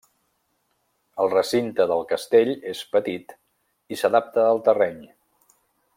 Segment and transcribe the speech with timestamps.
[1.25, 3.37] El recinte del castell és petit
[3.97, 4.99] i s'adapta al terreny.